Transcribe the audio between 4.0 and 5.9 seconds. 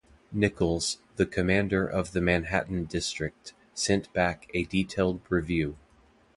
back a detailed review.